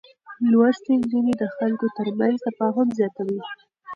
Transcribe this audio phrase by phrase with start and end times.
[0.51, 3.39] لوستې نجونې د خلکو ترمنځ تفاهم زياتوي.